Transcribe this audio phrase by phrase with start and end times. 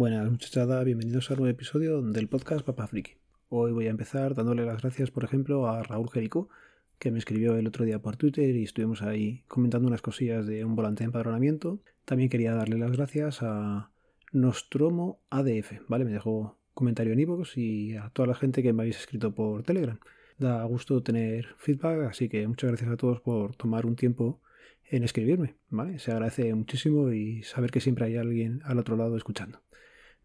[0.00, 3.18] Buenas muchachada, bienvenidos a un nuevo episodio del podcast Papa Friki.
[3.50, 6.48] Hoy voy a empezar dándole las gracias, por ejemplo, a Raúl Jerico,
[6.98, 10.64] que me escribió el otro día por Twitter y estuvimos ahí comentando unas cosillas de
[10.64, 11.80] un volante de empadronamiento.
[12.06, 13.90] También quería darle las gracias a
[14.32, 16.06] Nostromo ADF, ¿vale?
[16.06, 19.64] Me dejó comentario en iVoox y a toda la gente que me habéis escrito por
[19.64, 20.00] Telegram.
[20.38, 24.40] Da gusto tener feedback, así que muchas gracias a todos por tomar un tiempo
[24.88, 25.98] en escribirme, ¿vale?
[25.98, 29.60] Se agradece muchísimo y saber que siempre hay alguien al otro lado escuchando.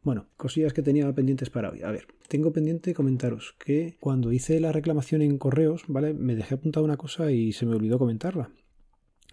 [0.06, 1.82] Bueno, cosillas que tenía pendientes para hoy.
[1.82, 6.14] A ver, tengo pendiente comentaros que cuando hice la reclamación en correos, ¿vale?
[6.14, 8.52] Me dejé apuntada una cosa y se me olvidó comentarla.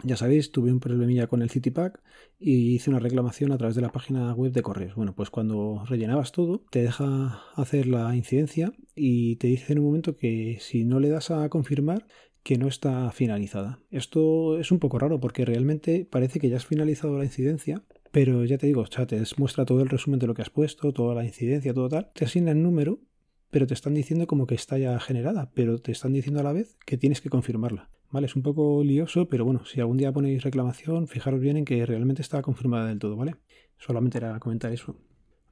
[0.03, 2.01] Ya sabéis, tuve un problemilla con el CityPack
[2.39, 4.95] y hice una reclamación a través de la página web de correos.
[4.95, 9.85] Bueno, pues cuando rellenabas todo, te deja hacer la incidencia y te dice en un
[9.85, 12.07] momento que si no le das a confirmar,
[12.41, 13.79] que no está finalizada.
[13.91, 18.45] Esto es un poco raro porque realmente parece que ya has finalizado la incidencia, pero
[18.45, 21.15] ya te digo, o te muestra todo el resumen de lo que has puesto, toda
[21.15, 22.11] la incidencia, todo tal.
[22.13, 22.99] Te asigna el número,
[23.49, 26.53] pero te están diciendo como que está ya generada, pero te están diciendo a la
[26.53, 27.89] vez que tienes que confirmarla.
[28.11, 31.65] Vale, es un poco lioso, pero bueno, si algún día ponéis reclamación, fijaros bien en
[31.65, 33.33] que realmente está confirmada del todo, ¿vale?
[33.79, 34.95] Solamente era comentar eso.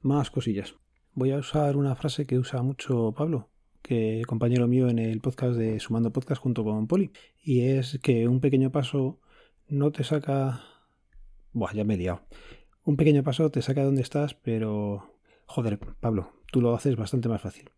[0.00, 0.76] Más cosillas.
[1.14, 3.50] Voy a usar una frase que usa mucho Pablo,
[3.82, 7.10] que compañero mío en el podcast de Sumando Podcast junto con Poli,
[7.42, 9.18] y es que un pequeño paso
[9.66, 10.62] no te saca
[11.52, 12.22] Buah, ya me he liado.
[12.84, 15.18] Un pequeño paso te saca de donde estás, pero...
[15.46, 17.70] Joder, Pablo, tú lo haces bastante más fácil.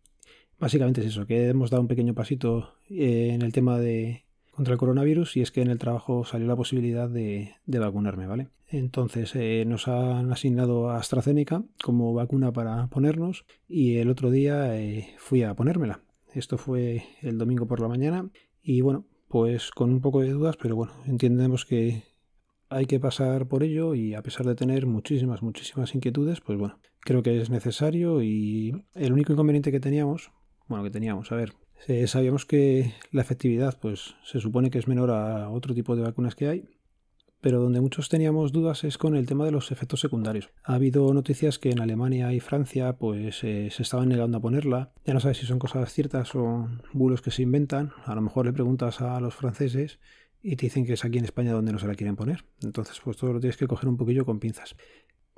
[0.59, 4.71] Básicamente es eso, que hemos dado un pequeño pasito eh, en el tema de contra
[4.71, 8.47] el coronavirus y es que en el trabajo salió la posibilidad de, vacunarme, ¿vale?
[8.69, 14.79] Entonces eh, nos han asignado a AstraZeneca como vacuna para ponernos y el otro día
[14.79, 15.99] eh, fui a ponérmela.
[16.33, 18.29] Esto fue el domingo por la mañana
[18.63, 22.03] y bueno, pues con un poco de dudas, pero bueno, entendemos que
[22.75, 26.79] hay que pasar por ello y a pesar de tener muchísimas, muchísimas inquietudes, pues bueno,
[26.99, 30.31] creo que es necesario y el único inconveniente que teníamos,
[30.67, 31.53] bueno, que teníamos, a ver,
[32.07, 36.35] sabíamos que la efectividad pues se supone que es menor a otro tipo de vacunas
[36.35, 36.65] que hay,
[37.39, 40.49] pero donde muchos teníamos dudas es con el tema de los efectos secundarios.
[40.63, 44.91] Ha habido noticias que en Alemania y Francia pues eh, se estaban negando a ponerla.
[45.05, 47.91] Ya no sabes si son cosas ciertas o bulos que se inventan.
[48.05, 49.99] A lo mejor le preguntas a los franceses
[50.45, 52.45] y te dicen que es aquí en España donde no se la quieren poner.
[52.61, 54.75] Entonces, pues todo lo tienes que coger un poquillo con pinzas.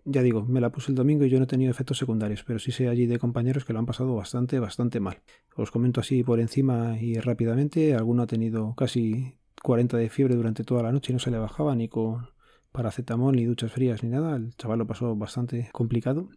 [0.04, 2.60] Ya digo, me la puse el domingo y yo no he tenido efectos secundarios, pero
[2.60, 5.22] sí sé allí de compañeros que lo han pasado bastante, bastante mal.
[5.56, 7.96] Os comento así por encima y rápidamente.
[7.96, 11.38] Alguno ha tenido casi 40 de fiebre durante toda la noche y no se le
[11.38, 12.28] bajaba ni con
[12.74, 14.36] paracetamol, ni duchas frías, ni nada.
[14.36, 16.28] El chaval lo pasó bastante complicado.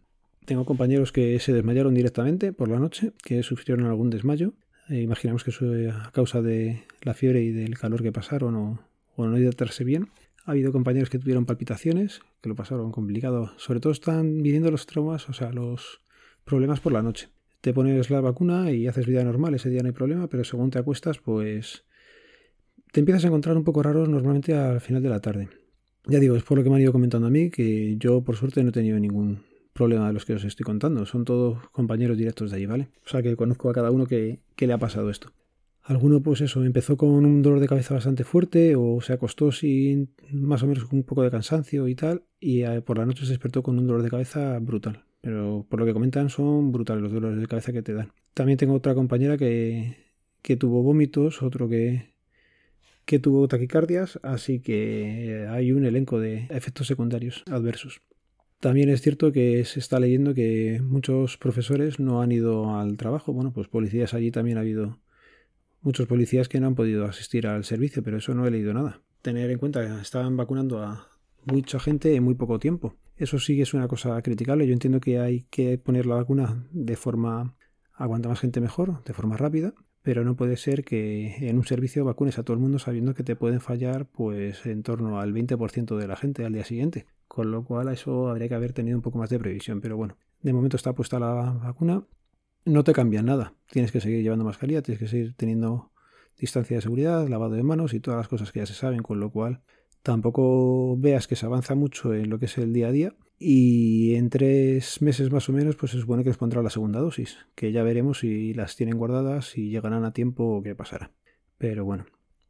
[0.45, 4.53] Tengo compañeros que se desmayaron directamente por la noche, que sufrieron algún desmayo.
[4.89, 8.79] Eh, imaginamos que eso a causa de la fiebre y del calor que pasaron o,
[9.17, 10.09] no hidratarse bien.
[10.45, 13.53] Ha habido compañeros que tuvieron palpitaciones, que lo pasaron complicado.
[13.57, 16.01] Sobre todo están viniendo los traumas, o sea, los
[16.43, 17.29] problemas por la noche.
[17.61, 20.71] Te pones la vacuna y haces vida normal, ese día no hay problema, pero según
[20.71, 21.85] te acuestas, pues
[22.91, 25.49] te empiezas a encontrar un poco raros normalmente al final de la tarde.
[26.07, 28.35] Ya digo, es por lo que me han ido comentando a mí, que yo por
[28.35, 31.05] suerte no he tenido ningún problema de los que os estoy contando.
[31.05, 32.89] Son todos compañeros directos de allí, ¿vale?
[33.05, 35.31] O sea que conozco a cada uno que, le ha pasado esto.
[35.83, 40.13] Alguno, pues eso, empezó con un dolor de cabeza bastante fuerte o se acostó sin
[40.31, 43.25] más o menos con un poco de cansancio y tal, y eh, por la noche
[43.25, 45.05] se despertó con un dolor de cabeza brutal.
[45.21, 48.11] Pero por lo que comentan son brutales los dolores de cabeza que te dan.
[48.35, 49.97] También tengo otra compañera que,
[50.43, 52.13] que tuvo vómitos, otro que,
[53.05, 58.01] que tuvo taquicardias, así que hay un elenco de efectos secundarios adversos.
[58.61, 63.33] También es cierto que se está leyendo que muchos profesores no han ido al trabajo.
[63.33, 64.99] Bueno, pues policías allí también ha habido
[65.81, 69.01] muchos policías que no han podido asistir al servicio, pero eso no he leído nada.
[69.23, 71.09] Tener en cuenta que estaban vacunando a
[71.43, 72.95] mucha gente en muy poco tiempo.
[73.17, 74.67] Eso sí es una cosa criticable.
[74.67, 77.55] Yo entiendo que hay que poner la vacuna de forma
[77.93, 82.05] aguanta más gente mejor, de forma rápida, pero no puede ser que en un servicio
[82.05, 85.97] vacunes a todo el mundo sabiendo que te pueden fallar pues en torno al 20%
[85.97, 88.97] de la gente al día siguiente con lo cual a eso habría que haber tenido
[88.97, 89.79] un poco más de previsión.
[89.79, 92.03] Pero bueno, de momento está puesta la vacuna,
[92.65, 93.55] no te cambia nada.
[93.71, 95.93] Tienes que seguir llevando mascarilla, tienes que seguir teniendo
[96.37, 99.21] distancia de seguridad, lavado de manos y todas las cosas que ya se saben, con
[99.21, 99.61] lo cual
[100.03, 103.15] tampoco veas que se avanza mucho en lo que es el día a día.
[103.39, 106.99] Y en tres meses más o menos, pues es bueno que les pondrá la segunda
[106.99, 111.13] dosis, que ya veremos si las tienen guardadas, si llegarán a tiempo o qué pasará.
[111.57, 112.07] Pero bueno,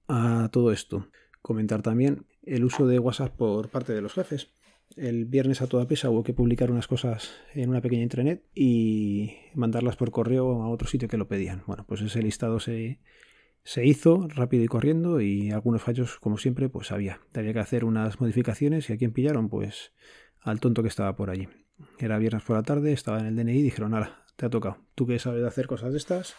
[0.07, 1.07] a todo esto,
[1.43, 4.55] comentar también el uso de WhatsApp por parte de los jefes
[4.97, 9.33] el viernes a toda prisa hubo que publicar unas cosas en una pequeña intranet y
[9.53, 11.63] mandarlas por correo a otro sitio que lo pedían.
[11.67, 12.99] Bueno, pues ese listado se,
[13.63, 17.21] se hizo rápido y corriendo y algunos fallos, como siempre, pues había.
[17.33, 19.93] Había que hacer unas modificaciones y a quién pillaron, pues
[20.41, 21.47] al tonto que estaba por allí.
[21.99, 24.77] Era viernes por la tarde, estaba en el DNI y dijeron, nada, te ha tocado.
[24.95, 26.35] Tú que sabes hacer cosas de estas,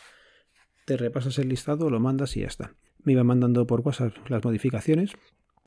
[0.87, 2.75] te repasas el listado, lo mandas y ya está.
[3.03, 5.13] Me iba mandando por WhatsApp las modificaciones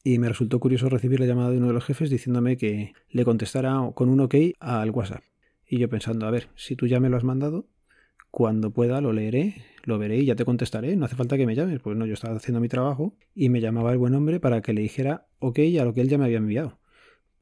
[0.05, 3.25] y me resultó curioso recibir la llamada de uno de los jefes diciéndome que le
[3.25, 5.23] contestara con un ok al WhatsApp.
[5.67, 7.65] Y yo pensando, a ver, si tú ya me lo has mandado,
[8.29, 11.55] cuando pueda lo leeré, lo veré y ya te contestaré, no hace falta que me
[11.55, 11.79] llames.
[11.79, 14.73] Pues no, yo estaba haciendo mi trabajo y me llamaba el buen hombre para que
[14.73, 16.77] le dijera ok a lo que él ya me había enviado.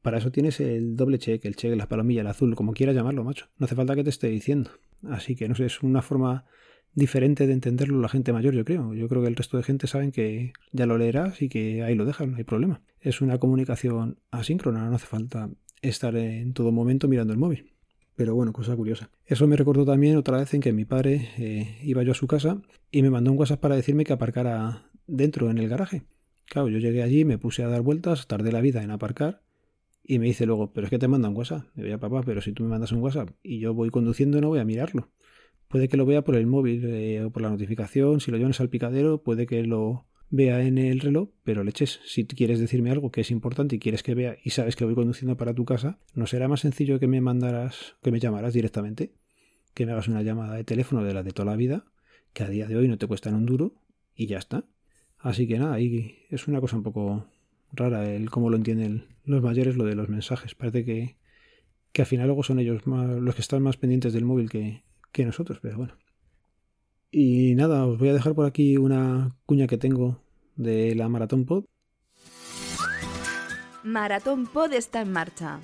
[0.00, 3.24] Para eso tienes el doble check, el check, la palomilla, el azul, como quieras llamarlo,
[3.24, 3.48] macho.
[3.58, 4.70] No hace falta que te esté diciendo.
[5.02, 6.46] Así que no sé, es una forma
[6.94, 8.94] diferente de entenderlo la gente mayor, yo creo.
[8.94, 11.94] Yo creo que el resto de gente saben que ya lo leerás y que ahí
[11.94, 12.82] lo dejan, no hay problema.
[13.00, 15.50] Es una comunicación asíncrona, no hace falta
[15.82, 17.72] estar en todo momento mirando el móvil.
[18.16, 19.10] Pero bueno, cosa curiosa.
[19.26, 22.28] Eso me recordó también otra vez en que mi padre eh, iba yo a su
[22.28, 26.04] casa y me mandó un WhatsApp para decirme que aparcara dentro en el garaje.
[26.46, 29.42] Claro, yo llegué allí, me puse a dar vueltas, tardé la vida en aparcar
[30.04, 31.66] y me dice luego, pero es que te manda un WhatsApp.
[31.74, 34.48] Digo, ya papá, pero si tú me mandas un WhatsApp y yo voy conduciendo no
[34.48, 35.10] voy a mirarlo.
[35.68, 38.60] Puede que lo vea por el móvil eh, o por la notificación, si lo llevas
[38.60, 43.10] al picadero, puede que lo vea en el reloj, pero leches, si quieres decirme algo
[43.10, 45.98] que es importante y quieres que vea y sabes que voy conduciendo para tu casa,
[46.14, 49.14] ¿no será más sencillo que me mandaras, que me llamaras directamente?
[49.74, 51.84] Que me hagas una llamada de teléfono de la de toda la vida,
[52.32, 53.74] que a día de hoy no te cuesta un duro
[54.14, 54.64] y ya está.
[55.18, 57.28] Así que nada, ahí es una cosa un poco
[57.72, 60.54] rara el cómo lo entienden los mayores lo de los mensajes.
[60.54, 61.16] Parece que,
[61.92, 64.82] que al final luego son ellos los que están más pendientes del móvil que,
[65.14, 65.94] que nosotros, pero bueno.
[67.10, 70.20] Y nada, os voy a dejar por aquí una cuña que tengo
[70.56, 71.64] de la Maratón Pod.
[73.84, 75.60] Maratón Pod está en marcha.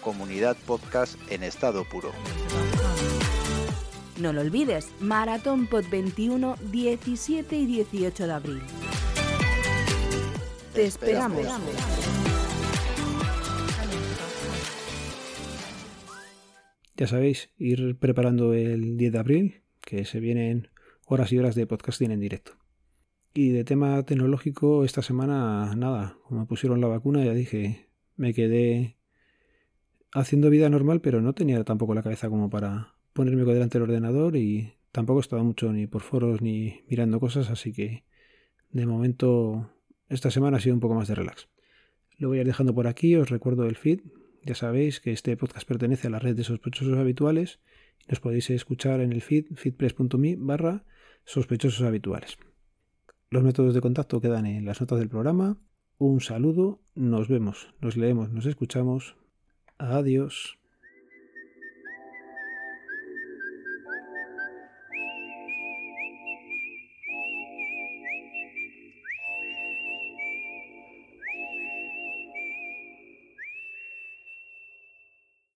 [0.01, 2.11] Comunidad Podcast en estado puro.
[4.19, 8.62] No lo olvides, Maratón Pod 21, 17 y 18 de abril.
[10.81, 11.47] Esperamos.
[16.97, 20.69] Ya sabéis, ir preparando el 10 de abril, que se vienen
[21.06, 22.53] horas y horas de podcasting en directo.
[23.35, 28.33] Y de tema tecnológico, esta semana, nada, como me pusieron la vacuna, ya dije, me
[28.33, 28.97] quedé
[30.12, 34.37] haciendo vida normal, pero no tenía tampoco la cabeza como para ponerme delante del ordenador
[34.37, 38.05] y tampoco estaba mucho ni por foros ni mirando cosas, así que
[38.71, 39.71] de momento
[40.11, 41.49] esta semana ha sido un poco más de relax.
[42.19, 44.01] Lo voy a ir dejando por aquí, os recuerdo el feed.
[44.45, 47.61] Ya sabéis que este podcast pertenece a la red de sospechosos habituales
[48.09, 50.85] nos podéis escuchar en el feed feedpress.me barra
[51.25, 52.39] sospechosos habituales.
[53.31, 55.62] Los métodos de contacto quedan en las notas del programa.
[55.99, 59.17] Un saludo, nos vemos, nos leemos, nos escuchamos.
[59.79, 60.60] Adiós.